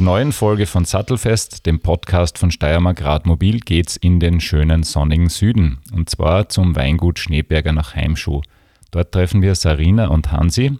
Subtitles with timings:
[0.00, 5.28] Der neuen Folge von Sattelfest, dem Podcast von Steiermark Radmobil, geht's in den schönen sonnigen
[5.28, 5.80] Süden.
[5.92, 8.40] Und zwar zum Weingut Schneeberger nach Heimschuh.
[8.92, 10.78] Dort treffen wir Sarina und Hansi.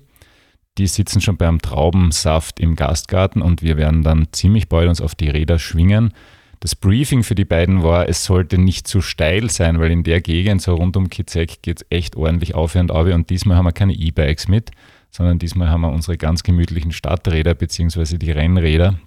[0.78, 5.14] Die sitzen schon beim Traubensaft im Gastgarten und wir werden dann ziemlich bald uns auf
[5.14, 6.14] die Räder schwingen.
[6.60, 10.22] Das Briefing für die beiden war, es sollte nicht zu steil sein, weil in der
[10.22, 13.04] Gegend, so rund um Kizek, geht es echt ordentlich auf und ab.
[13.04, 14.70] Und diesmal haben wir keine E-Bikes mit,
[15.10, 18.16] sondern diesmal haben wir unsere ganz gemütlichen Stadträder bzw.
[18.16, 18.98] die Rennräder.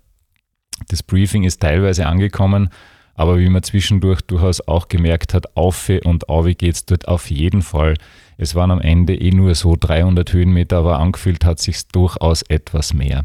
[0.88, 2.70] Das Briefing ist teilweise angekommen,
[3.16, 7.30] aber wie man zwischendurch durchaus auch gemerkt hat, auf und auf geht es dort auf
[7.30, 7.96] jeden Fall.
[8.38, 12.94] Es waren am Ende eh nur so 300 Höhenmeter, aber angefühlt hat sich durchaus etwas
[12.94, 13.24] mehr.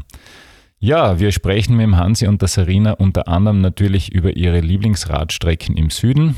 [0.79, 5.75] Ja, wir sprechen mit dem Hansi und der Sarina unter anderem natürlich über ihre Lieblingsradstrecken
[5.75, 6.35] im Süden,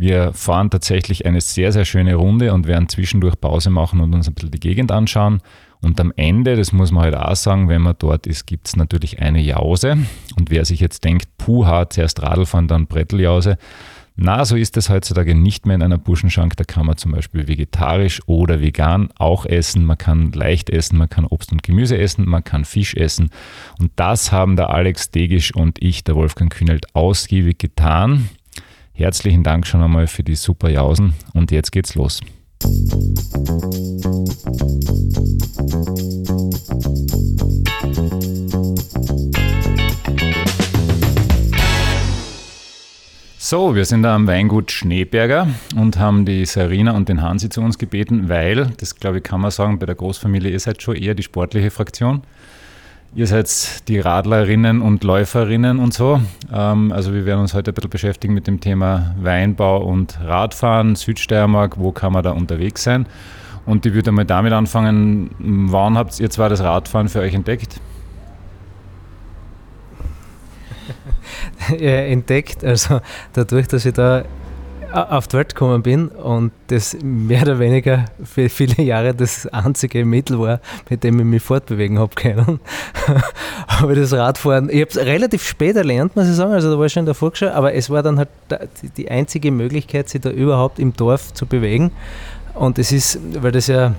[0.00, 4.28] wir fahren tatsächlich eine sehr, sehr schöne Runde und werden zwischendurch Pause machen und uns
[4.28, 5.42] ein bisschen die Gegend anschauen.
[5.82, 8.76] Und am Ende, das muss man halt auch sagen, wenn man dort ist, gibt es
[8.76, 9.96] natürlich eine Jause.
[10.36, 13.56] Und wer sich jetzt denkt, puha, zuerst Radl fahren, dann Bretteljause.
[14.22, 16.54] Na, so ist es heutzutage nicht mehr in einer Buschenschank.
[16.56, 19.86] Da kann man zum Beispiel vegetarisch oder vegan auch essen.
[19.86, 23.30] Man kann leicht essen, man kann Obst und Gemüse essen, man kann Fisch essen.
[23.78, 28.28] Und das haben der Alex Degisch und ich, der Wolfgang Kühnelt, ausgiebig getan.
[28.92, 32.20] Herzlichen Dank schon einmal für die super Jausen und jetzt geht's los.
[43.50, 47.60] So, wir sind da am Weingut Schneeberger und haben die Sarina und den Hansi zu
[47.62, 50.94] uns gebeten, weil, das glaube ich kann man sagen, bei der Großfamilie ihr seid schon
[50.94, 52.22] eher die sportliche Fraktion.
[53.12, 56.20] Ihr seid die Radlerinnen und Läuferinnen und so.
[56.52, 60.94] Ähm, also wir werden uns heute ein bisschen beschäftigen mit dem Thema Weinbau und Radfahren,
[60.94, 63.06] Südsteiermark, wo kann man da unterwegs sein?
[63.66, 67.80] Und ich würde mal damit anfangen, wann habt ihr zwar das Radfahren für euch entdeckt?
[71.80, 73.00] Entdeckt, also
[73.32, 74.22] dadurch, dass ich da
[74.92, 80.04] auf die Welt gekommen bin und das mehr oder weniger für viele Jahre das einzige
[80.04, 82.60] Mittel war, mit dem ich mich fortbewegen habe können.
[83.66, 86.86] aber das Radfahren, ich habe es relativ spät erlernt, muss ich sagen, also da war
[86.86, 88.28] ich schon in der Volksschule, aber es war dann halt
[88.96, 91.92] die einzige Möglichkeit, sich da überhaupt im Dorf zu bewegen.
[92.54, 93.94] Und es ist, weil das ja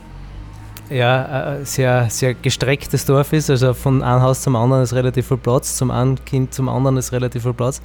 [0.89, 5.25] ja, ein sehr, sehr gestrecktes Dorf ist, also von einem Haus zum anderen ist relativ
[5.25, 7.81] viel Platz, zum einen Kind zum anderen ist relativ viel Platz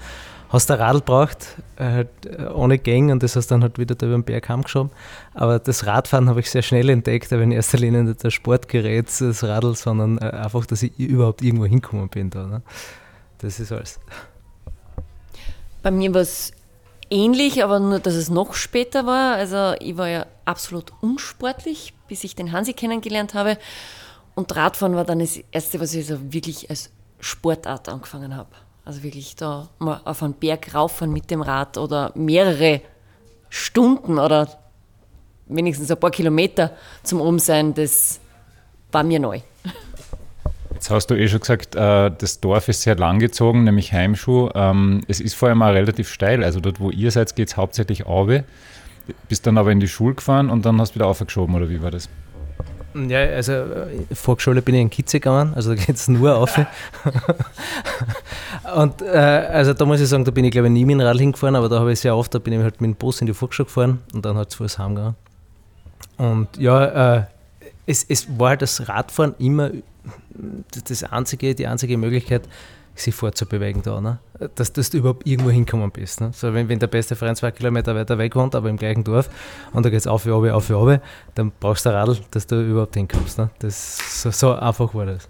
[0.49, 2.09] hast ein Radl braucht, halt
[2.55, 4.91] ohne Gang und das hast dann halt wieder da über den Berg heimgeschoben.
[5.35, 9.07] Aber das Radfahren habe ich sehr schnell entdeckt, aber in erster Linie nicht das Sportgerät,
[9.21, 12.47] das Radl, sondern äh, einfach, dass ich überhaupt irgendwo hinkommen bin da.
[12.47, 12.63] Ne?
[13.39, 14.01] Das ist alles.
[15.83, 16.53] Bei mir war es
[17.11, 19.35] ähnlich, aber nur, dass es noch später war.
[19.35, 23.59] Also ich war ja absolut unsportlich, bis ich den Hansi kennengelernt habe.
[24.35, 26.91] Und Radfahren war dann das Erste, was ich so wirklich als
[27.21, 28.51] Sportart angefangen habe.
[28.87, 32.83] Also wirklich da mal auf einen Berg rauffahren mit dem Rad oder mehrere
[33.49, 34.49] Stunden oder
[35.47, 36.71] wenigstens ein paar Kilometer
[37.03, 38.21] zum Oben sein, das
[38.93, 39.41] war mir neu.
[40.73, 44.51] Jetzt hast du eh schon gesagt, äh, das Dorf ist sehr langgezogen, nämlich Heimschuh.
[44.55, 46.45] Ähm, es ist vor allem auch relativ steil.
[46.45, 48.31] Also dort, wo ihr seid, geht es hauptsächlich auf.
[49.29, 51.83] Bist dann aber in die Schule gefahren und dann hast du wieder aufgeschoben, oder wie
[51.83, 52.09] war das?
[53.09, 53.53] Ja, also
[54.13, 56.57] Volksschule bin ich in Kitze gegangen, also da geht es nur auf.
[58.75, 61.01] und äh, also da muss ich sagen, da bin ich glaube ich nie mit dem
[61.01, 63.21] Rad hingefahren, aber da habe ich sehr oft, da bin ich halt mit dem Bus
[63.21, 65.17] in die Volksschule gefahren und dann halt zu Fuß heimgegangen.
[66.17, 67.23] Und ja, äh,
[67.87, 69.71] es, es war halt das Radfahren immer
[70.89, 72.43] das einzige, die einzige Möglichkeit,
[73.01, 74.19] sich fortzubewegen da, ne?
[74.55, 76.21] dass, dass du überhaupt irgendwo hinkommen bist.
[76.21, 76.31] Ne?
[76.33, 79.31] So, wenn, wenn der beste Freund zwei Kilometer weiter weg wohnt, aber im gleichen Dorf
[79.73, 81.01] und da geht es auf, wie auf, auf, auf,
[81.35, 83.39] dann brauchst du ein Radl, dass du überhaupt hinkommst.
[83.39, 83.51] Ne?
[83.59, 85.29] Das, so, so einfach war das.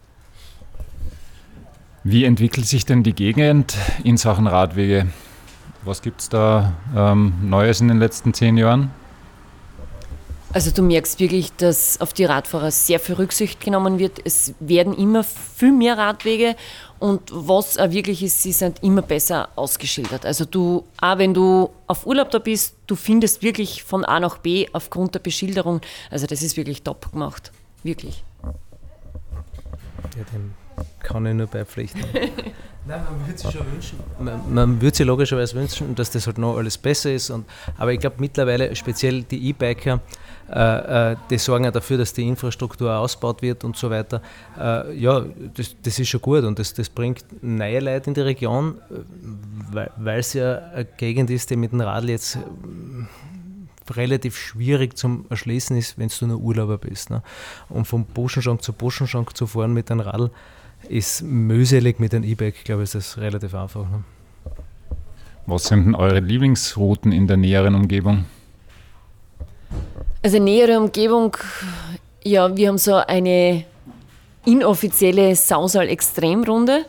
[2.04, 5.08] Wie entwickelt sich denn die Gegend in Sachen Radwege?
[5.84, 8.90] Was gibt es da ähm, Neues in den letzten zehn Jahren?
[10.52, 14.20] Also du merkst wirklich, dass auf die Radfahrer sehr viel Rücksicht genommen wird.
[14.24, 16.56] Es werden immer viel mehr Radwege
[16.98, 20.24] und was auch wirklich ist, sie sind immer besser ausgeschildert.
[20.24, 24.38] Also du, auch wenn du auf Urlaub da bist, du findest wirklich von A nach
[24.38, 25.80] B aufgrund der Beschilderung.
[26.10, 27.52] Also das ist wirklich top gemacht.
[27.82, 28.24] Wirklich.
[28.42, 30.54] Ja, dem
[31.00, 32.02] kann ich nur beipflichten.
[32.88, 33.98] Nein, man würde sich schon wünschen.
[34.20, 37.30] Man, man würde sich logischerweise wünschen, dass das halt noch alles besser ist.
[37.30, 37.44] Und,
[37.76, 40.00] aber ich glaube mittlerweile, speziell die E-Biker,
[40.48, 44.22] die sorgen ja dafür, dass die Infrastruktur ausgebaut wird und so weiter.
[44.58, 48.20] Äh, ja, das, das, ist schon gut und das, das bringt neue Leute in die
[48.20, 48.76] Region,
[49.96, 52.38] weil es ja eine Gegend ist, die mit dem Radl jetzt
[53.90, 57.10] relativ schwierig zum Erschließen ist, wenn du nur Urlauber bist.
[57.10, 57.22] Ne?
[57.68, 60.30] Und vom Buschenschank zu Buschenschank zu fahren mit einem Radl,
[60.88, 63.82] ist mühselig mit dem E-Bike, glaube ich, ist das relativ einfach.
[63.82, 64.04] Ne?
[65.46, 68.24] Was sind denn eure Lieblingsrouten in der näheren Umgebung?
[70.22, 71.36] Also nähere Umgebung,
[72.24, 73.64] ja, wir haben so eine
[74.44, 76.84] inoffizielle Sausal-Extremrunde.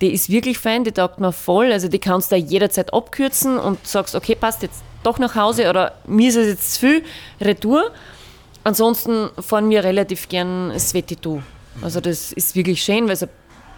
[0.00, 1.72] Die ist wirklich fein, die taugt mir voll.
[1.72, 5.92] Also die kannst du jederzeit abkürzen und sagst, okay, passt jetzt doch nach Hause oder
[6.06, 7.04] mir ist es jetzt zu viel,
[7.40, 7.90] Retour.
[8.64, 11.40] Ansonsten fahren wir relativ gern Svetitu.
[11.82, 13.16] Also das ist wirklich schön, weil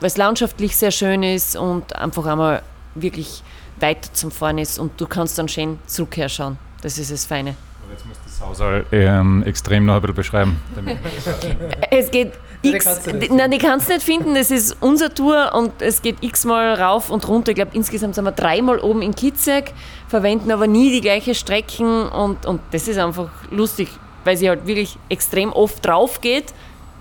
[0.00, 2.62] es, landschaftlich sehr schön ist und einfach einmal
[2.96, 3.42] wirklich
[3.78, 6.58] weiter zum Fahren ist und du kannst dann schön zurückherschauen.
[6.82, 7.54] Das ist das Feine.
[7.92, 10.56] Jetzt musst du das Haus ähm, extrem noch ein bisschen beschreiben.
[11.90, 16.00] es geht x, nein, die kannst du nicht finden, das ist unsere Tour und es
[16.00, 17.50] geht x-mal rauf und runter.
[17.50, 19.74] Ich glaube, insgesamt sind wir dreimal oben in Kitzek,
[20.08, 23.88] verwenden aber nie die gleichen Strecken und, und das ist einfach lustig,
[24.24, 26.54] weil sie halt wirklich extrem oft drauf geht.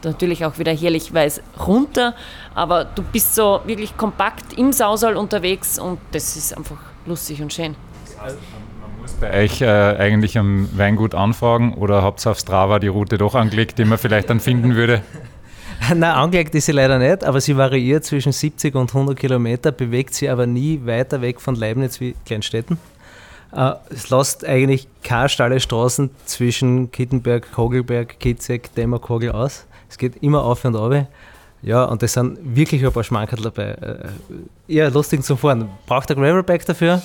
[0.04, 2.16] Natürlich auch wieder herrlich weiß runter,
[2.54, 7.54] aber du bist so wirklich kompakt im Sausal unterwegs und das ist einfach lustig und
[7.54, 7.76] schön.
[8.18, 8.61] man
[9.19, 13.36] bei euch äh, eigentlich am Weingut anfragen oder habt ihr auf Strava die Route doch
[13.36, 15.02] angelegt, die man vielleicht dann finden würde?
[15.90, 20.13] Nein, angelegt ist sie leider nicht, aber sie variiert zwischen 70 und 100 Kilometer, bewegt
[20.13, 22.78] sie aber nie weiter weg von Leibniz wie Kleinstädten.
[23.54, 29.66] Äh, es lässt eigentlich keine steile Straßen zwischen Kittenberg, Kogelberg, Kitzek, Dämmerkogel aus.
[29.90, 31.08] Es geht immer auf und ab.
[31.63, 33.72] Ja, und das sind wirklich ein paar Schmankerl dabei.
[33.72, 34.10] Äh,
[34.68, 35.69] eher lustig zum Fahren.
[35.86, 37.02] Braucht ein Gravelbike dafür,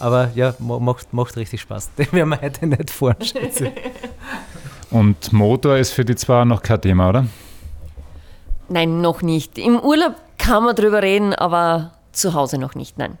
[0.00, 1.90] aber ja, macht, macht richtig Spaß.
[1.98, 2.92] Den werden wir heute nicht
[3.22, 3.72] schätze
[4.90, 7.26] Und Motor ist für die zwei noch kein Thema, oder?
[8.68, 9.58] Nein, noch nicht.
[9.58, 13.18] Im Urlaub kann man drüber reden, aber zu Hause noch nicht, nein.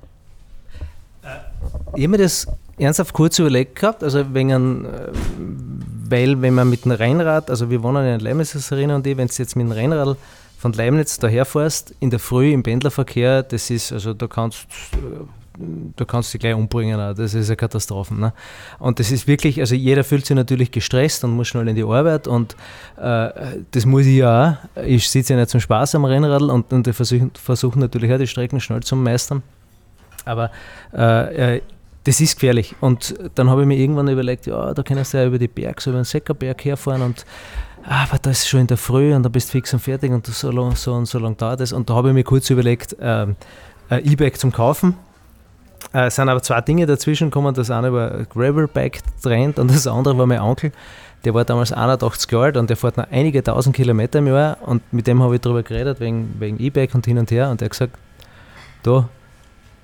[1.94, 2.46] Ich habe mir das
[2.78, 5.08] ernsthaft kurz überlegt gehabt, also wegen, äh,
[6.08, 9.34] weil wenn man mit dem Rennrad, also wir wohnen in Leibniz und ich, wenn du
[9.36, 10.16] jetzt mit dem Rennrad
[10.58, 14.66] von Leibniz daher fährst, in der Früh im Pendlerverkehr, das ist, also da kannst
[15.58, 18.14] du kannst dich gleich umbringen, das ist eine Katastrophe.
[18.14, 18.32] Ne?
[18.78, 21.84] Und das ist wirklich, also jeder fühlt sich natürlich gestresst und muss schnell in die
[21.84, 22.54] Arbeit und
[22.96, 23.30] äh,
[23.70, 24.82] das muss ich ja auch.
[24.84, 28.26] Ich sitze ja nicht zum Spaß am Rennrad und, und versuche versuch natürlich auch die
[28.26, 29.42] Strecken schnell zu meistern.
[30.24, 30.50] Aber
[30.94, 31.62] äh, äh,
[32.04, 32.74] das ist gefährlich.
[32.80, 35.80] Und dann habe ich mir irgendwann überlegt, ja, da kannst du ja über die Berge,
[35.80, 37.26] so über den Seckerberg herfahren und
[37.84, 40.10] ah, aber da ist schon in der Früh und da bist du fix und fertig
[40.10, 41.72] und so lang, so, und so lang dauert es.
[41.72, 43.36] Und da habe ich mir kurz überlegt, ähm,
[43.88, 44.94] ein E-Bike zum Kaufen
[45.92, 47.54] äh, es sind aber zwei Dinge dazwischen gekommen.
[47.54, 50.72] Das eine war Gravelbike-Trend und das andere war mein Onkel.
[51.24, 54.58] Der war damals 81 Jahre alt und der fährt noch einige tausend Kilometer im Jahr.
[54.62, 57.50] Und mit dem habe ich darüber geredet, wegen, wegen E-Bike und hin und her.
[57.50, 57.98] Und er hat gesagt:
[58.82, 59.08] Da,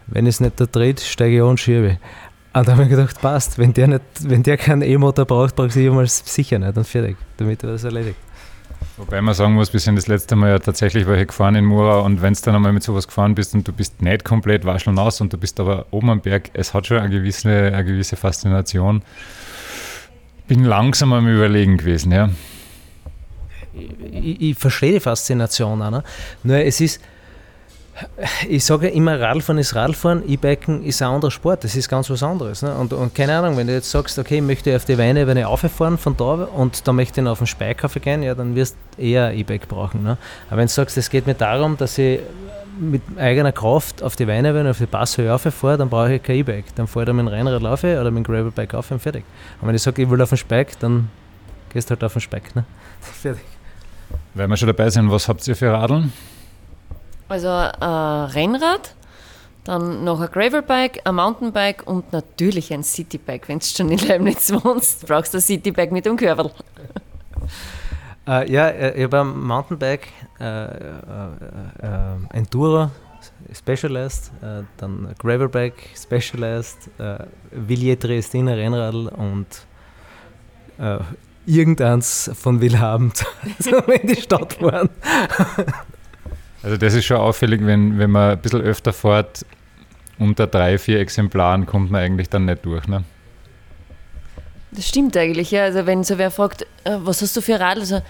[0.07, 1.99] wenn es nicht da dreht, steige ich an und schiebe.
[2.53, 5.71] Und da habe ich gedacht: Passt, wenn der, nicht, wenn der keinen E-Motor braucht, braucht
[5.71, 6.77] ich jemals sicher nicht.
[6.77, 8.19] Und fertig, damit er das erledigt.
[8.97, 11.99] Wobei man sagen muss, wir sind das letzte Mal ja tatsächlich welche gefahren in Mura
[12.01, 14.99] und wenn du dann einmal mit sowas gefahren bist und du bist nicht komplett wascheln
[14.99, 18.15] aus und du bist aber oben am Berg, es hat schon eine gewisse, eine gewisse
[18.15, 19.03] Faszination.
[20.47, 22.31] Bin langsam am Überlegen gewesen, ja.
[24.13, 25.91] Ich, ich verstehe die Faszination auch.
[25.91, 26.05] Ne?
[26.45, 27.01] Nur es ist,
[28.49, 32.23] ich sage immer, Radfahren ist Radfahren, E-Biken ist ein anderer Sport, das ist ganz was
[32.23, 32.63] anderes.
[32.63, 32.75] Ne?
[32.75, 35.97] Und, und, keine Ahnung, wenn du jetzt sagst, okay, ich möchte auf die Weinebene auffahren
[35.99, 39.33] von da und dann möchte ich auf den Speikaffee gehen, ja, dann wirst du eher
[39.33, 40.03] E-Bike brauchen.
[40.03, 40.19] Ne?
[40.49, 42.21] Aber wenn du sagst, es geht mir darum, dass ich
[42.79, 46.75] mit eigener Kraft auf die Weinebene, auf die Passhöhe auffahre, dann brauche ich kein E-Bike.
[46.75, 49.25] Dann fahre ich da mit dem Rennrad laufe oder mit dem Gravelbike auf und fertig.
[49.61, 51.09] Und wenn ich sage, ich will auf den Speik, dann
[51.73, 52.57] gehst du halt auf den Speik.
[52.57, 52.65] Ne?
[53.01, 53.45] fertig.
[54.35, 56.13] Wenn wir schon dabei sind, was habt ihr für Radeln?
[57.29, 58.95] Also ein Rennrad,
[59.65, 63.49] dann noch ein Gravelbike, ein Mountainbike und natürlich ein Citybike.
[63.49, 66.51] Wenn du schon in Leibniz wohnst, brauchst du ein Citybike mit dem Körbel.
[68.27, 70.09] Äh, ja, äh, ich habe ein Mountainbike,
[70.41, 70.69] äh, äh,
[71.83, 72.91] äh Enduro
[73.53, 77.19] Specialized, äh, dann Gravelbike Specialized, äh,
[77.51, 79.67] Villiers Triestiner Rennradl und
[81.47, 83.27] irgendeins von Willhabend,
[83.59, 84.89] so in die Stadt fahren.
[86.65, 89.45] Also das ist schon auffällig, wenn, wenn man ein bisschen öfter fährt,
[90.19, 92.89] unter drei, vier Exemplaren kommt man eigentlich dann nicht durch.
[92.89, 93.05] Ne?
[94.71, 95.65] Das stimmt eigentlich, ja.
[95.65, 98.01] Also wenn so wer fragt, äh, was hast du für Radl, also,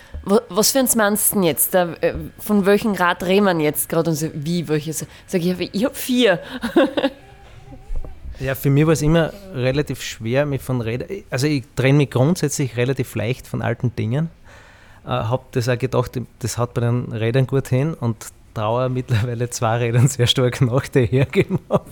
[0.48, 1.74] was für ein meinst du jetzt?
[1.74, 4.10] Äh, von welchem Rad reden wir jetzt gerade?
[4.10, 5.04] Und so, wie, welches?
[5.26, 6.38] Sag ich, ich habe vier.
[8.40, 11.08] Ja, für mich war es immer relativ schwer, mich von Rädern.
[11.30, 14.28] Also ich trenne mich grundsätzlich relativ leicht von alten Dingen.
[15.04, 18.16] Äh, habe das auch gedacht, das hat bei den Rädern gut hin und
[18.54, 21.84] Trauer mittlerweile zwei Rädern sehr stark nach, hergegeben habe.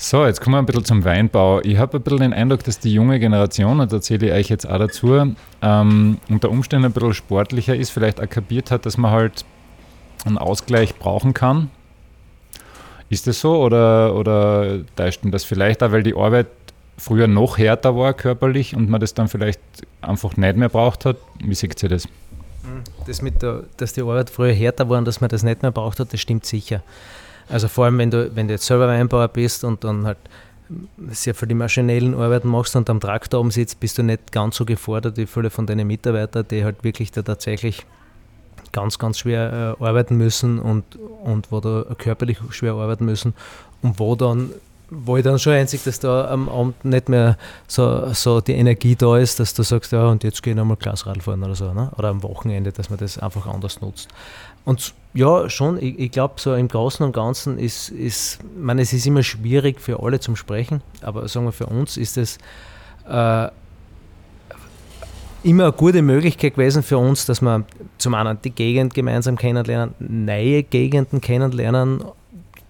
[0.00, 1.60] So, jetzt kommen wir ein bisschen zum Weinbau.
[1.62, 4.48] Ich habe ein bisschen den Eindruck, dass die junge Generation, und da zähle ich euch
[4.48, 9.10] jetzt auch dazu, ähm, unter Umständen ein bisschen sportlicher ist, vielleicht auch hat, dass man
[9.10, 9.44] halt
[10.24, 11.70] einen Ausgleich brauchen kann.
[13.08, 16.46] Ist das so oder, oder täuscht das vielleicht auch, weil die Arbeit
[16.96, 19.60] früher noch härter war körperlich und man das dann vielleicht
[20.00, 21.16] einfach nicht mehr braucht hat?
[21.42, 22.06] Wie sieht ihr das?
[23.06, 25.70] Das mit der, dass die Arbeit früher härter war und dass man das nicht mehr
[25.70, 26.82] braucht hat, das stimmt sicher.
[27.48, 30.18] Also vor allem, wenn du, wenn du jetzt selber Weinbauer bist und dann halt
[31.08, 34.56] sehr für die maschinellen Arbeiten machst und am Traktor oben sitzt, bist du nicht ganz
[34.56, 37.86] so gefordert wie viele von deinen Mitarbeitern, die halt wirklich da tatsächlich
[38.72, 40.84] ganz, ganz schwer äh, arbeiten müssen und,
[41.24, 43.32] und wo da körperlich schwer arbeiten müssen
[43.82, 44.50] und wo dann
[44.90, 48.96] wo ich dann schon einzig, dass da am Abend nicht mehr so, so die Energie
[48.96, 51.72] da ist, dass du sagst, ja, und jetzt gehe ich nochmal Glasrad fahren oder so,
[51.74, 51.90] ne?
[51.96, 54.08] oder am Wochenende, dass man das einfach anders nutzt.
[54.64, 58.82] Und ja, schon, ich, ich glaube, so im Großen und Ganzen ist, ist, ich meine,
[58.82, 62.38] es ist immer schwierig für alle zum Sprechen, aber sagen wir, für uns ist es
[63.08, 63.48] äh,
[65.42, 67.64] immer eine gute Möglichkeit gewesen für uns, dass wir
[67.98, 72.02] zum einen die Gegend gemeinsam kennenlernen, neue Gegenden kennenlernen,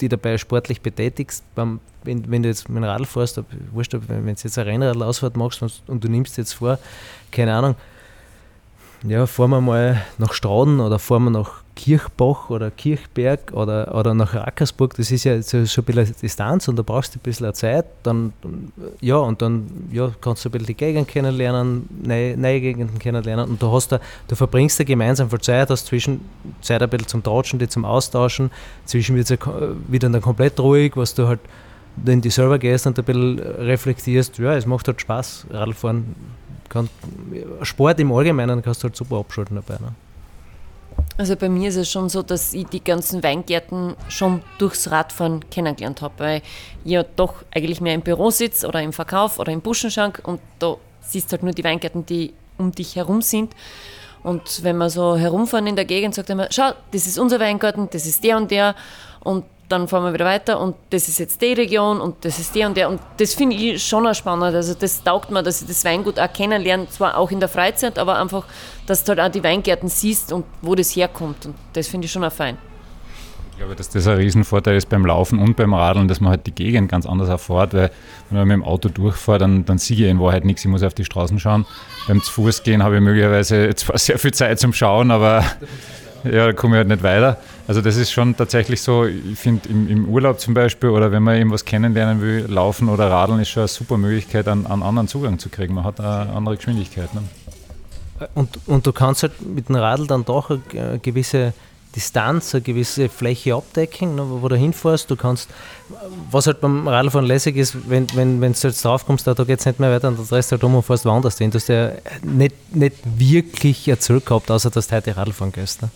[0.00, 1.44] die dabei sportlich betätigst.
[1.54, 3.40] Beim, wenn, wenn, du jetzt mit dem Radl fährst,
[3.72, 6.78] wurscht, wenn du jetzt eine Rennradlausfahrt machst und, und, du nimmst jetzt vor,
[7.30, 7.74] keine Ahnung,
[9.06, 14.12] ja, fahren wir mal nach Straden oder fahren wir nach Kirchbach oder Kirchberg oder, oder
[14.12, 17.54] nach Rackersburg, das ist ja so, ein bisschen Distanz und da brauchst du ein bisschen
[17.54, 18.32] Zeit, dann,
[19.00, 23.48] ja, und dann ja, kannst du ein bisschen die Gegend kennenlernen, neue, neue Gegenden kennenlernen
[23.48, 26.20] und du hast da, du verbringst da gemeinsam viel Zeit, hast zwischen
[26.62, 28.50] Zeit ein bisschen zum Tauschen, die zum Austauschen,
[28.84, 29.38] zwischen wird es
[29.86, 31.40] wieder dann komplett ruhig, was du halt
[32.04, 36.16] in die Server gehst und ein bisschen reflektierst, ja, es macht halt Spaß, Radfahren,
[37.62, 39.80] Sport im Allgemeinen kannst du halt super abschalten dabei.
[39.80, 39.92] Ne?
[41.16, 45.50] Also bei mir ist es schon so, dass ich die ganzen Weingärten schon durchs Radfahren
[45.50, 46.42] kennengelernt habe, weil
[46.84, 50.40] ich ja doch eigentlich mehr im Büro sitze oder im Verkauf oder im Buschenschank und
[50.60, 53.52] da siehst du halt nur die Weingärten, die um dich herum sind.
[54.22, 57.88] Und wenn wir so herumfahren in der Gegend, sagt immer, schau, das ist unser Weingarten,
[57.90, 58.74] das ist der und der
[59.20, 62.54] und dann fahren wir wieder weiter und das ist jetzt die Region und das ist
[62.54, 62.88] der und der.
[62.88, 64.54] Und das finde ich schon auch spannend.
[64.54, 67.98] Also das taugt mir, dass ich das Weingut auch kennenlerne, zwar auch in der Freizeit,
[67.98, 68.44] aber einfach,
[68.86, 71.46] dass du halt auch die Weingärten siehst und wo das herkommt.
[71.46, 72.56] Und das finde ich schon auch fein.
[73.52, 76.46] Ich glaube, dass das ein Riesenvorteil ist beim Laufen und beim Radeln, dass man halt
[76.46, 77.90] die Gegend ganz anders erfährt, weil
[78.30, 80.84] wenn man mit dem Auto durchfährt, dann, dann sehe ich in Wahrheit nichts, ich muss
[80.84, 81.66] auf die Straßen schauen.
[82.06, 85.44] Beim zu Fuß gehen habe ich möglicherweise zwar sehr viel Zeit zum Schauen, aber
[86.24, 87.38] ja, da komme ich halt nicht weiter.
[87.66, 91.22] Also das ist schon tatsächlich so, ich finde im, im, Urlaub zum Beispiel oder wenn
[91.22, 95.08] man irgendwas kennenlernen will, Laufen oder Radeln ist schon eine super Möglichkeit, einen, einen anderen
[95.08, 95.74] Zugang zu kriegen.
[95.74, 97.12] Man hat eine andere Geschwindigkeit.
[97.14, 97.22] Ne?
[98.34, 101.52] Und, und du kannst halt mit dem Radl dann doch eine gewisse
[101.98, 105.10] Distanz, eine gewisse Fläche abdecken, ne, wo du hinfährst.
[105.10, 105.50] Du kannst,
[106.30, 109.42] was halt beim Radlfahren lässig ist, wenn, wenn, wenn du jetzt drauf kommst, da, da
[109.42, 111.50] geht es nicht mehr weiter und dann drehst du halt um und fährst woanders hin.
[111.50, 111.90] Du hast ja
[112.22, 115.82] nicht, nicht wirklich ein gehabt, außer dass du heute Radlfahren gehst.
[115.82, 115.90] Ne?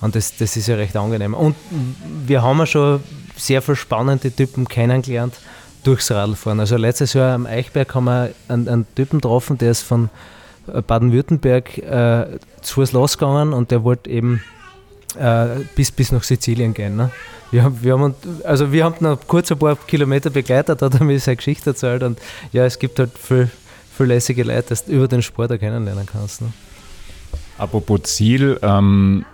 [0.00, 1.34] Und das, das ist ja recht angenehm.
[1.34, 1.54] Und
[2.26, 3.02] wir haben ja schon
[3.36, 5.34] sehr viele spannende Typen kennengelernt
[5.84, 6.60] durchs Radlfahren.
[6.60, 10.08] Also letztes Jahr am Eichberg haben wir einen, einen Typen getroffen, der ist von
[10.66, 14.42] Baden-Württemberg äh, zu Fuß losgegangen und der wollte eben
[15.18, 16.96] äh, bis, bis nach Sizilien gehen.
[16.96, 17.10] Ne?
[17.50, 18.14] Wir haben, wir haben,
[18.44, 22.02] also wir haben noch kurz ein paar Kilometer begleitet, hat er mir seine Geschichte erzählt
[22.02, 22.18] und
[22.52, 23.50] ja, es gibt halt viel,
[23.96, 26.40] viel lässige Leute, dass du über den Sport auch kennenlernen kannst.
[26.40, 26.52] Ne?
[27.58, 29.24] Apropos Ziel, ähm,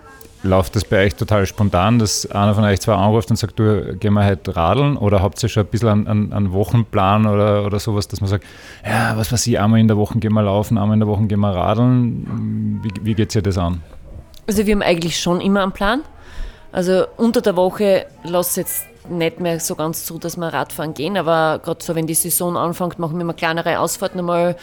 [0.43, 3.95] läuft das bei euch total spontan, dass einer von euch zwei anruft und sagt, du,
[3.95, 7.79] gehen wir heute radeln oder habt ihr schon ein bisschen einen, einen, Wochenplan oder, oder
[7.79, 8.45] sowas, dass man sagt,
[8.85, 11.23] ja, was weiß ich, einmal in der Woche gehen wir laufen, einmal in der Woche
[11.23, 12.79] gehen wir radeln.
[12.83, 13.81] Wie, wie geht es dir das an?
[14.49, 16.01] Also wir haben eigentlich schon immer einen Plan.
[16.71, 21.17] Also unter der Woche lässt jetzt nicht mehr so ganz zu, dass wir Radfahren gehen,
[21.17, 24.55] aber gerade so, wenn die Saison anfängt, machen wir immer kleinere Ausfahrten einmal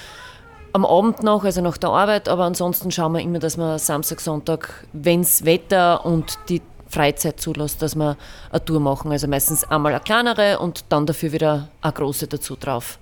[0.72, 4.20] am Abend noch, also nach der Arbeit, aber ansonsten schauen wir immer, dass wir Samstag,
[4.20, 8.16] Sonntag, wenn das Wetter und die Freizeit zulässt, dass wir
[8.50, 9.12] eine Tour machen.
[9.12, 12.98] Also meistens einmal eine kleinere und dann dafür wieder eine große dazu drauf.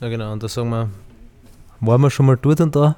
[0.00, 0.90] Ja genau, und da sagen wir,
[1.78, 2.96] waren wir schon mal dort und da?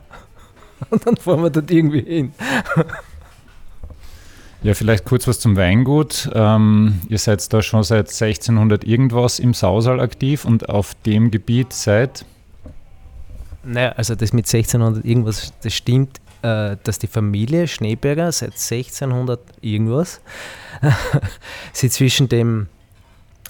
[0.90, 2.32] Und dann fahren wir dort irgendwie hin.
[4.62, 6.30] Ja, vielleicht kurz was zum Weingut.
[6.34, 11.72] Ähm, ihr seid da schon seit 1600 irgendwas im Sausal aktiv und auf dem Gebiet
[11.72, 12.24] seit?
[13.62, 19.40] Naja, also das mit 1600 irgendwas, das stimmt, äh, dass die Familie Schneeberger seit 1600
[19.60, 20.20] irgendwas
[21.72, 22.68] sie zwischen dem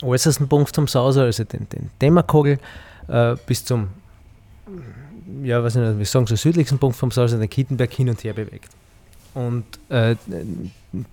[0.02, 2.58] äußersten Punkt vom Sausal, also den, den Dämmerkogel,
[3.08, 3.88] äh, bis zum
[5.46, 8.34] ja, weiß nicht, wir sagen so südlichsten Punkt vom Salzner, den Kittenberg hin und her
[8.34, 8.68] bewegt.
[9.34, 10.16] Und äh,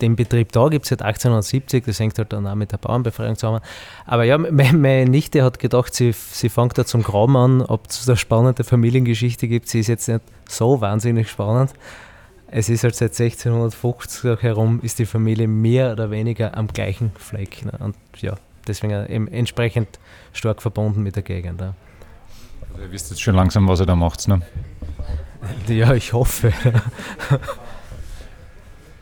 [0.02, 3.36] den Betrieb da gibt es seit 1870, das hängt halt dann auch mit der Bauernbefreiung
[3.36, 3.60] zusammen.
[4.06, 8.08] Aber ja, meine, Nichte hat gedacht, sie, sie fängt da zum Graben an, ob es
[8.08, 9.68] eine spannende Familiengeschichte gibt.
[9.68, 11.74] Sie ist jetzt nicht so wahnsinnig spannend.
[12.48, 17.66] Es ist halt seit 1650 herum, ist die Familie mehr oder weniger am gleichen Fleck.
[17.66, 17.74] Ne?
[17.80, 18.36] Und ja,
[18.68, 20.00] deswegen entsprechend
[20.32, 21.62] stark verbunden mit der Gegend.
[21.62, 21.74] Ja.
[22.74, 24.42] Also ihr wisst jetzt schon langsam, was ihr da macht, ne?
[25.68, 26.54] Ja, ich hoffe.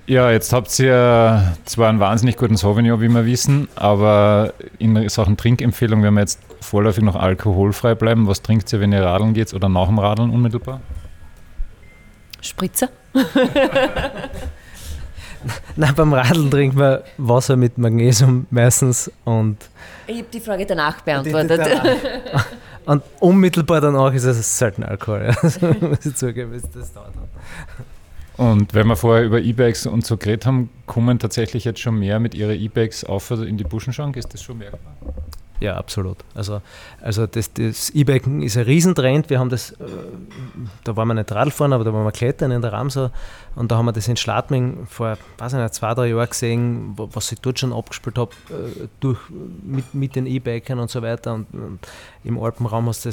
[0.08, 5.38] Ja, jetzt habt ihr zwar einen wahnsinnig guten Sauvignon, wie wir wissen, aber in Sachen
[5.38, 8.28] Trinkempfehlung werden wir jetzt vorläufig noch alkoholfrei bleiben.
[8.28, 10.82] Was trinkt ihr, wenn ihr radeln geht oder nach dem Radeln unmittelbar?
[12.42, 12.90] Spritzer.
[15.78, 19.58] Nein, beim Radeln trinkt man Wasser mit Magnesium meistens und.
[20.08, 21.62] Ich habe die Frage danach beantwortet.
[22.86, 25.34] und unmittelbar danach ist es selten Alkohol.
[25.42, 27.14] Also muss ich zugeben, das dauert.
[28.38, 32.20] Und wenn wir vorher über E-Bikes und so geredet haben, kommen tatsächlich jetzt schon mehr
[32.20, 34.18] mit ihren E-Bikes auf in die Buschenschank?
[34.18, 34.94] Ist das schon merkbar?
[35.62, 36.18] Ja, absolut.
[36.34, 36.60] Also,
[37.02, 39.30] also das, das E-Biken ist ein Riesentrend.
[39.30, 39.76] Wir haben das, äh,
[40.84, 43.12] da waren wir nicht Radfahren, aber da waren wir klettern in der Ramsau
[43.56, 46.94] und da haben wir das in Schladming vor, weiß ich nicht, zwei, drei Jahren gesehen,
[46.98, 49.20] was ich dort schon abgespielt habe, äh, durch,
[49.64, 51.36] mit, mit den E-Bikern und so weiter.
[51.36, 51.80] Und, und
[52.24, 53.06] im Alpenraum das,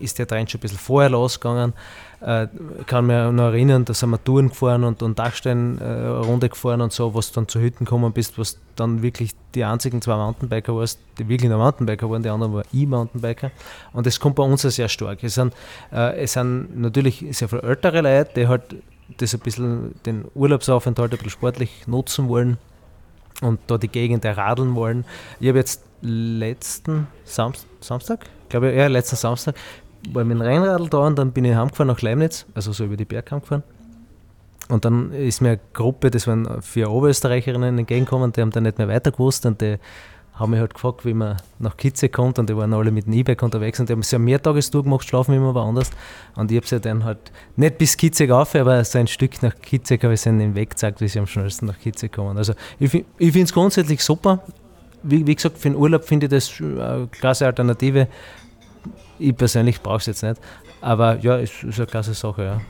[0.00, 1.74] ist der Trend schon ein bisschen vorher losgegangen
[2.20, 2.48] äh,
[2.86, 6.92] kann mich noch erinnern, da sind wir Touren gefahren und, und Dachstein-Runde äh, gefahren und
[6.92, 10.98] so, was dann zu Hütten gekommen bist, was dann wirklich die einzigen zwei Mountainbiker warst,
[11.18, 13.50] die wirklich noch Mountainbiker waren, die anderen waren E-Mountainbiker.
[13.92, 15.22] Und das kommt bei uns auch sehr stark.
[15.22, 15.54] Es sind,
[15.92, 18.76] äh, es sind natürlich sehr viele ältere Leute, die halt
[19.16, 22.58] das ein bisschen, den Urlaubsaufenthalt ein bisschen sportlich nutzen wollen
[23.40, 25.04] und da die Gegend erradeln wollen.
[25.40, 29.54] Ich habe jetzt letzten Samstag, Samstag, glaube ich, ja, letzten Samstag
[30.12, 32.96] war mit dem Rennradl da und dann bin ich heimgefahren nach Leibniz, also so über
[32.96, 33.62] die Berge heimgefahren.
[34.68, 38.78] Und dann ist mir eine Gruppe, das waren vier Oberösterreicherinnen entgegengekommen, die haben dann nicht
[38.78, 39.78] mehr weiter gewusst und die
[40.38, 43.12] haben mich halt gefragt, wie man nach Kitze kommt und die waren alle mit dem
[43.12, 45.90] E-Bike unterwegs und die haben so eine Mehrtagestour gemacht, schlafen immer woanders
[46.36, 47.18] und ich habe sie dann halt
[47.56, 51.08] nicht bis Kitze auf, aber so ein Stück nach Kitze habe ich ihnen weggezeigt, wie
[51.08, 52.38] sie am schnellsten nach Kitze kommen.
[52.38, 54.40] Also ich, ich finde es grundsätzlich super.
[55.02, 58.08] Wie, wie, gesagt, für den Urlaub finde ich das eine klasse Alternative.
[59.18, 60.40] Ich persönlich brauche es jetzt nicht.
[60.80, 62.60] Aber ja, es ist eine klasse Sache, ja.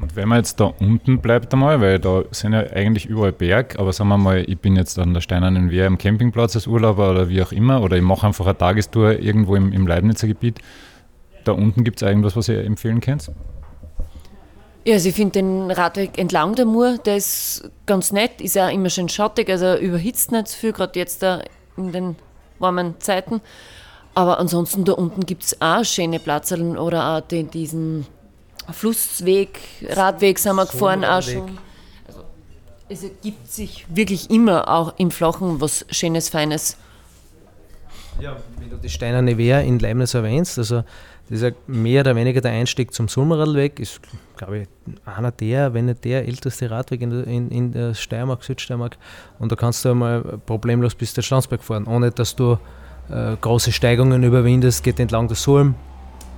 [0.00, 3.78] Und wenn man jetzt da unten bleibt einmal, weil da sind ja eigentlich überall Berg,
[3.78, 7.12] aber sagen wir mal, ich bin jetzt an der Steinernen Wehr am Campingplatz als Urlauber
[7.12, 10.58] oder wie auch immer, oder ich mache einfach eine Tagestour irgendwo im, im Leibnizer Gebiet.
[11.44, 13.30] Da unten gibt es irgendwas, was ihr empfehlen könnt?
[14.84, 18.68] Ja, also ich finde den Radweg entlang der Mur, der ist ganz nett, ist ja
[18.68, 21.42] immer schön schattig, also überhitzt nicht so viel, gerade jetzt da
[21.76, 22.16] in den
[22.58, 23.40] warmen Zeiten.
[24.14, 28.06] Aber ansonsten da unten gibt es auch schöne Platzerlen oder auch den, diesen
[28.70, 31.58] Flussweg, Radweg sind wir gefahren auch schon.
[32.06, 32.20] Also,
[32.88, 36.76] es ergibt sich wirklich immer auch im Flachen was Schönes, Feines.
[38.20, 40.84] Ja, wenn du die Steinerne Wehr in Leibniz erwähnst, also
[41.28, 44.00] das ist ja mehr oder weniger der Einstieg zum Sulmerradweg, ist,
[44.36, 44.68] glaube ich,
[45.06, 48.98] einer der, wenn nicht der älteste Radweg in der, in, in der Steiermark, Südsteiermark.
[49.38, 52.58] Und da kannst du einmal problemlos bis der Schlanzberg fahren, ohne dass du
[53.10, 55.74] äh, große Steigungen überwindest, geht entlang der Sulm,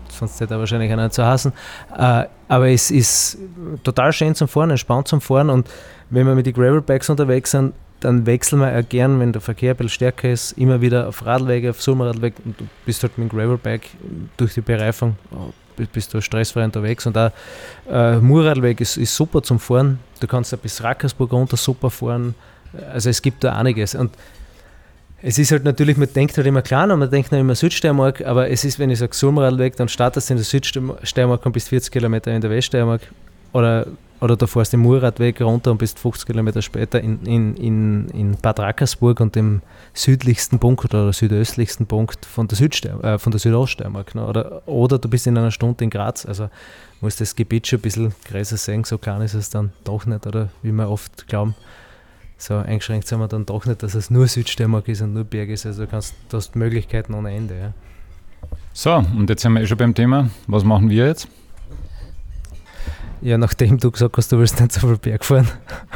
[0.09, 1.53] sonst hätte er wahrscheinlich einer zu hassen.
[1.96, 3.38] Äh, aber es ist
[3.83, 5.68] total schön zum Fahren, entspannt zum Fahren und
[6.11, 9.72] wenn wir mit den Gravelbikes unterwegs sind, dann wechseln wir auch gern, wenn der Verkehr
[9.72, 13.31] ein bisschen stärker ist, immer wieder auf Radwege, auf Sulmradweg und du bist halt mit
[13.31, 13.88] dem Gravelbike
[14.37, 17.31] durch die Bereifung äh, bist du stressfrei unterwegs und auch
[17.90, 19.98] äh, Murradweg ist, ist super zum Fahren.
[20.20, 22.35] Du kannst ja bis Rackersburg runter super fahren.
[22.92, 24.12] Also es gibt da einiges und
[25.26, 28.50] es ist halt natürlich, man denkt halt immer und man denkt noch immer Südsteiermark, aber
[28.50, 31.90] es ist, wenn ich sage Sulmradweg, dann startest du in der Südsteiermark und bist 40
[31.90, 33.00] Kilometer in der Weststeiermark
[33.54, 33.87] oder,
[34.20, 38.37] oder du fährst den Murradweg runter und bist 50 Kilometer später in, in, in, in
[38.42, 39.62] Bad Rackersburg und dem
[39.94, 44.14] südlichsten Punkt oder südöstlichsten Punkt von der, Südsteir, äh, von der Südoststeiermark.
[44.14, 44.26] Ne?
[44.26, 46.50] Oder, oder du bist in einer Stunde in Graz, also
[47.00, 50.26] musst das Gebiet schon ein bisschen größer sehen, so klein ist es dann doch nicht,
[50.26, 51.54] oder wie wir oft glauben
[52.44, 55.48] so eingeschränkt sind wir dann doch nicht, dass es nur Südsteiermark ist und nur Berg
[55.48, 55.66] ist.
[55.66, 57.59] Also du, kannst, du hast Möglichkeiten ohne Ende.
[57.59, 57.72] Ja.
[58.72, 60.28] So, und jetzt sind wir eh schon beim Thema.
[60.46, 61.28] Was machen wir jetzt?
[63.24, 65.48] Ja, nachdem du gesagt hast, du willst nicht so viel Berg fahren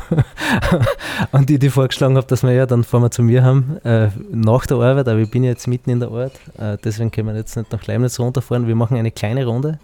[1.33, 4.09] und ich dir vorgeschlagen habe, dass wir ja, dann fahren wir zu mir haben, äh,
[4.31, 7.29] nach der Arbeit, aber ich bin ja jetzt mitten in der Ort, äh, deswegen können
[7.29, 8.67] wir jetzt nicht nach Leimnitz runterfahren.
[8.67, 9.79] Wir machen eine kleine Runde,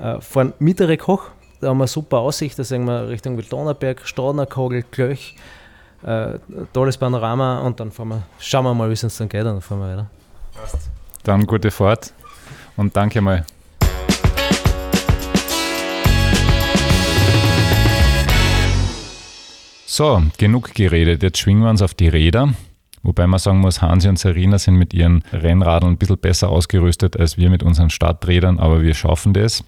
[0.00, 1.30] äh, fahren Mittere Koch,
[1.60, 5.34] da haben wir super Aussicht, da sehen wir Richtung Wildonerberg, Stadnerkogel, Klöch,
[6.02, 6.38] äh,
[6.72, 9.46] tolles Panorama und dann fahren wir, schauen wir mal, wie es uns dann geht und
[9.46, 10.10] dann fahren wir weiter.
[10.54, 10.90] Passt.
[11.24, 12.12] Dann gute Fahrt
[12.76, 13.44] und danke mal.
[19.86, 21.22] So, genug geredet.
[21.24, 22.54] Jetzt schwingen wir uns auf die Räder.
[23.02, 27.18] Wobei man sagen muss, Hansi und Serena sind mit ihren Rennradeln ein bisschen besser ausgerüstet
[27.18, 29.64] als wir mit unseren Stadträdern, aber wir schaffen das.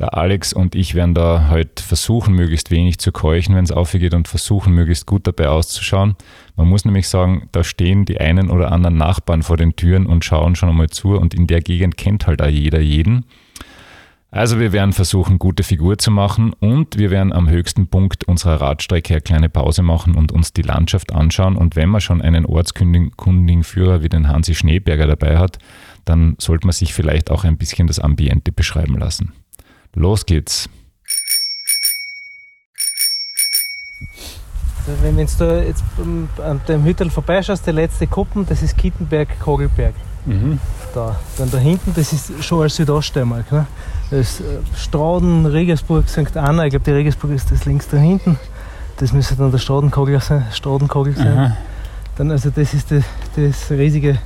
[0.00, 4.14] Der Alex und ich werden da heute versuchen, möglichst wenig zu keuchen, wenn es aufgeht
[4.14, 6.16] und versuchen, möglichst gut dabei auszuschauen.
[6.56, 10.24] Man muss nämlich sagen, da stehen die einen oder anderen Nachbarn vor den Türen und
[10.24, 13.26] schauen schon einmal zu und in der Gegend kennt halt auch jeder jeden.
[14.30, 18.58] Also wir werden versuchen, gute Figur zu machen und wir werden am höchsten Punkt unserer
[18.58, 21.56] Radstrecke eine kleine Pause machen und uns die Landschaft anschauen.
[21.56, 25.58] Und wenn man schon einen ortskundigen Führer wie den Hansi Schneeberger dabei hat,
[26.06, 29.34] dann sollte man sich vielleicht auch ein bisschen das Ambiente beschreiben lassen.
[29.94, 30.68] Los geht's!
[35.02, 35.84] Wenn, wenn du jetzt
[36.42, 39.94] an dem Hüttel vorbeischaust, der letzte Kuppen, das ist Kittenberg-Kogelberg.
[40.26, 40.58] Mhm.
[40.94, 41.18] Da.
[41.38, 43.50] Dann da hinten, das ist schon als Südoststeiermark.
[43.52, 43.66] Ne?
[44.10, 44.44] Das ist äh,
[44.76, 46.36] Strauden, Regensburg, St.
[46.36, 46.64] Anna.
[46.64, 48.38] Ich glaube, die Regensburg ist das links da hinten.
[48.96, 50.46] Das müsste dann der Stradenkogel sein.
[50.52, 51.56] Stradenkogel sein.
[52.16, 53.04] Dann, also das ist das,
[53.36, 54.18] das riesige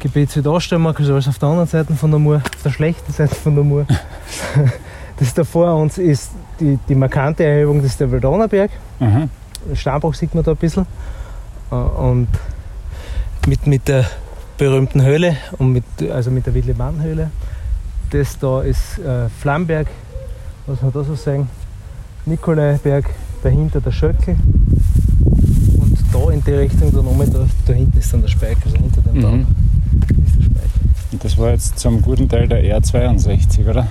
[0.00, 3.34] Gebiet Südoststeiermark, also alles auf der anderen Seite von der Mur, auf der schlechten Seite
[3.34, 3.86] von der Mur.
[5.18, 8.70] das da vor uns ist die, die markante Erhebung, das ist der Waldonerberg.
[8.98, 9.28] Mhm.
[9.74, 10.86] Steinbruch sieht man da ein bisschen.
[11.70, 12.28] Äh, und
[13.46, 14.06] mit, mit der
[14.56, 17.30] berühmten Höhle und mit, also mit der Willemann-Höhle.
[18.10, 19.86] Das da ist äh, Flamberg,
[20.66, 21.48] was man da so sagen.
[22.26, 23.04] Nikolaiberg,
[23.42, 24.36] dahinter der Schöckel.
[25.78, 29.02] Und da in die Richtung, dann da, da hinten ist dann der Speik, also hinter
[29.02, 29.20] dem mhm.
[29.20, 29.46] Speik.
[31.12, 33.86] Und das war jetzt zum guten Teil der R62, oder?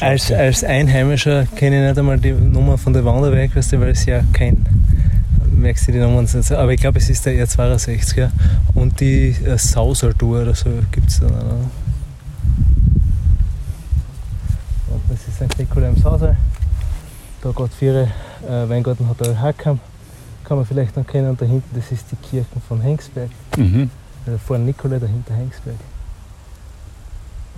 [0.00, 3.90] Als, als Einheimischer kenne ich nicht einmal die Nummer von der Wanderweg, weißt du, weil
[3.90, 4.58] ich sie ja kenne
[5.62, 6.28] merkst du die Nummern.
[6.50, 8.30] Aber ich glaube, es ist der R62er.
[8.74, 11.70] Und die äh, Sausertour oder so gibt es dann auch.
[14.88, 15.58] Und das ist St.
[15.58, 16.36] Nikolai im Sausal.
[17.42, 18.08] Da geht vier
[18.46, 19.80] äh, Weingarten Hotel Hackam.
[20.44, 21.30] Kann man vielleicht noch kennen.
[21.30, 23.30] Und da hinten, das ist die Kirche von Hengsberg.
[23.56, 23.90] Mhm.
[24.26, 25.76] Also vorne Nikolai, dahinter Hengsberg.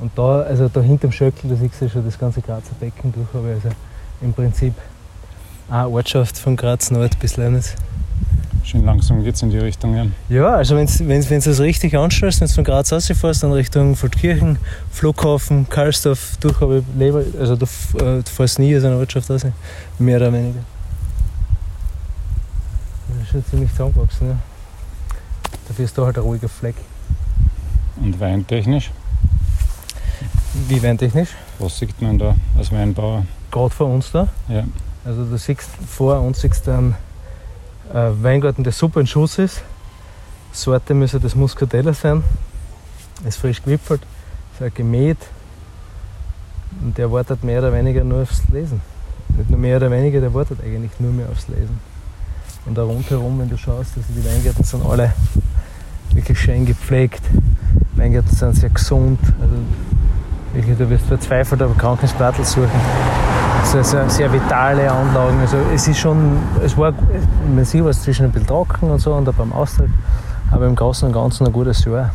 [0.00, 3.28] Und da, also da hinterm Schöckel, da siehst du schon das ganze Grazer Becken durch.
[3.32, 3.68] Aber also
[4.20, 4.74] im Prinzip
[5.68, 7.74] eine Ortschaft von Graz Nord bis Leinitz.
[8.64, 10.06] Schön langsam geht es in die Richtung, ja.
[10.30, 14.58] Ja, also wenn du das richtig anschaust, wenn du von Graz ausfährst, dann Richtung Feldkirchen,
[14.90, 19.30] Flughafen, Karlsdorf, durch habe ich Leber, also du, äh, du fährst nie aus einer Ortschaft
[19.30, 19.42] aus,
[19.98, 20.60] mehr oder weniger.
[23.08, 24.38] Das ist schon ziemlich zusammengewachsen, ja.
[25.68, 26.76] Dafür ist da halt ein ruhiger Fleck.
[27.96, 28.90] Und weintechnisch?
[30.68, 31.30] Wie weintechnisch?
[31.58, 33.24] Was sieht man da als Weinbauer?
[33.50, 34.28] Gerade vor uns da?
[34.48, 34.64] Ja.
[35.04, 36.94] Also du siehst vor uns siehst einen
[37.92, 39.62] äh, Weingarten, der super in Schuss ist.
[40.52, 42.22] Sorte müsste das Muscatella sein.
[43.26, 44.02] Ist frisch gewipfelt,
[44.54, 45.18] ist auch gemäht.
[46.82, 48.80] Und der wartet mehr oder weniger nur aufs Lesen.
[49.36, 51.78] Nicht nur mehr oder weniger, der wartet eigentlich nur mehr aufs Lesen.
[52.66, 55.12] Und auch rundherum, wenn du schaust, also die Weingärten sind alle
[56.14, 57.22] wirklich schön gepflegt.
[57.96, 59.18] Weingärten sind sehr gesund.
[59.40, 59.54] Also
[60.52, 62.70] wirklich, du wirst verzweifelt auf Krankensplattel suchen.
[63.60, 65.40] Also sehr, sehr vitale Anlagen.
[65.40, 66.92] Also es ist schon, es war,
[67.54, 69.90] man sieht was zwischen ein bisschen trocken und so und beim Austritt,
[70.50, 72.10] aber im Großen und Ganzen ein gutes Jahr.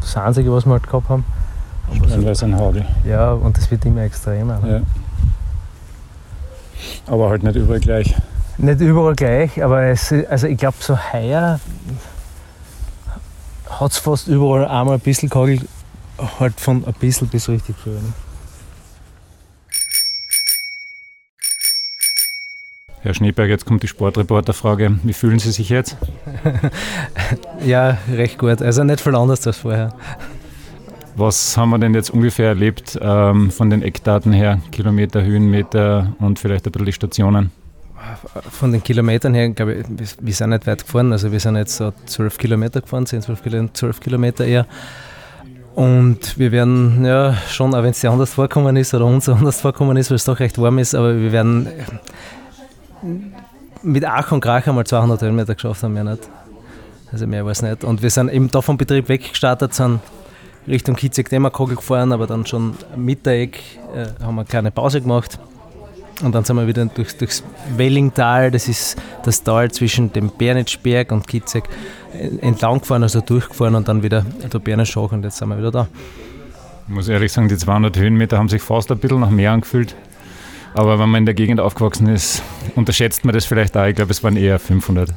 [0.00, 1.24] Das Einzige, was wir halt gehabt haben.
[1.90, 2.84] Aber so, ein Hagel.
[3.04, 4.58] Ja, und das wird immer extremer.
[4.60, 4.82] Ne?
[7.06, 7.12] Ja.
[7.12, 8.14] Aber halt nicht überall gleich.
[8.58, 11.58] Nicht überall gleich, aber es, also ich glaube, so heuer
[13.68, 15.62] hat es fast überall einmal ein bisschen gehagelt,
[16.38, 17.90] halt von ein bisschen bis richtig früh.
[17.90, 18.12] Ne?
[23.04, 24.98] Herr Schneeberg, jetzt kommt die Sportreporterfrage.
[25.02, 25.98] Wie fühlen Sie sich jetzt?
[27.64, 28.62] ja, recht gut.
[28.62, 29.90] Also nicht viel anders als vorher.
[31.14, 34.58] Was haben wir denn jetzt ungefähr erlebt ähm, von den Eckdaten her?
[34.72, 37.50] Kilometer, Höhenmeter und vielleicht ein bisschen die Stationen?
[38.50, 41.12] Von den Kilometern her, glaube ich, wir sind nicht weit gefahren.
[41.12, 44.66] Also wir sind jetzt so 12 Kilometer gefahren, 10, 12 Kilometer, 12 Kilometer eher.
[45.74, 49.60] Und wir werden ja schon, auch wenn es dir anders vorkommen ist oder uns anders
[49.60, 51.68] vorkommen ist, weil es doch recht warm ist, aber wir werden
[53.82, 56.28] mit Ach und Krach einmal 200 Höhenmeter geschafft haben wir nicht.
[57.10, 57.84] Also mehr es nicht.
[57.84, 60.00] Und wir sind eben da vom Betrieb weggestartet, sind
[60.66, 63.58] Richtung Kitzig-Demmerkogel gefahren, aber dann schon Mittag
[63.94, 65.38] äh, haben wir eine kleine Pause gemacht.
[66.22, 67.42] Und dann sind wir wieder durch, durchs
[67.76, 71.64] Wellingtal, das ist das Tal zwischen dem Bernitzberg und Kitzig,
[72.40, 75.88] entlang gefahren, also durchgefahren und dann wieder der Bernischach und jetzt sind wir wieder da.
[76.86, 79.96] Ich muss ehrlich sagen, die 200 Höhenmeter haben sich fast ein bisschen nach mehr angefühlt.
[80.74, 82.42] Aber wenn man in der Gegend aufgewachsen ist,
[82.74, 83.86] unterschätzt man das vielleicht auch.
[83.86, 85.14] Ich glaube, es waren eher 500.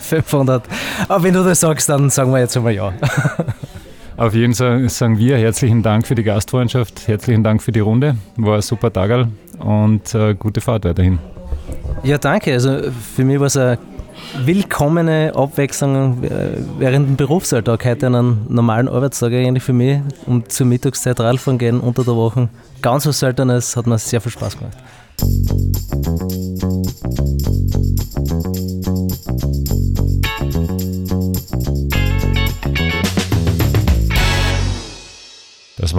[0.00, 0.64] 500.
[1.08, 2.92] Aber wenn du das sagst, dann sagen wir jetzt einmal ja.
[4.20, 8.16] Auf jeden Fall sagen wir herzlichen Dank für die Gastfreundschaft, herzlichen Dank für die Runde.
[8.36, 9.28] War ein super Tag
[9.58, 11.18] und äh, gute Fahrt weiterhin.
[12.02, 12.52] Ja, danke.
[12.52, 12.82] Also
[13.14, 13.78] für mich war es eine
[14.44, 16.28] willkommene Abwechslung äh,
[16.78, 17.82] während dem Berufsalltag.
[17.82, 22.50] Heute einen normalen Arbeitstag eigentlich für mich und zur Mittagszeit Radfahren gehen unter der Woche.
[22.82, 24.76] Ganz was Seltenes, hat mir sehr viel Spaß gemacht.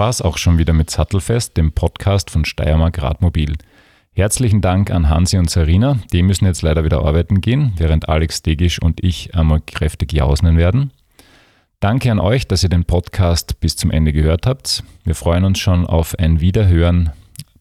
[0.02, 3.54] War's auch schon wieder mit Sattelfest, dem Podcast von Steiermark Radmobil.
[4.14, 6.00] Herzlichen Dank an Hansi und Sarina.
[6.12, 10.58] Die müssen jetzt leider wieder arbeiten gehen, während Alex Degisch und ich einmal kräftig jausnen
[10.58, 10.90] werden.
[11.82, 14.84] Danke an euch, dass ihr den Podcast bis zum Ende gehört habt.
[15.04, 17.12] Wir freuen uns schon auf ein Wiederhören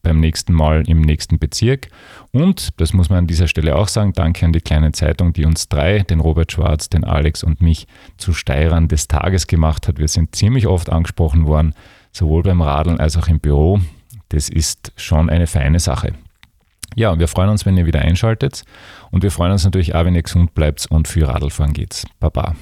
[0.02, 1.88] beim nächsten Mal im nächsten Bezirk.
[2.32, 5.44] Und, das muss man an dieser Stelle auch sagen, danke an die kleine Zeitung, die
[5.44, 9.98] uns drei, den Robert Schwarz, den Alex und mich, zu Steirern des Tages gemacht hat.
[9.98, 11.74] Wir sind ziemlich oft angesprochen worden,
[12.12, 13.80] sowohl beim Radeln als auch im Büro.
[14.30, 16.12] Das ist schon eine feine Sache.
[16.96, 18.64] Ja, wir freuen uns, wenn ihr wieder einschaltet
[19.10, 22.04] und wir freuen uns natürlich auch, wenn ihr gesund bleibt und für Radlfahren geht.
[22.18, 22.54] Baba.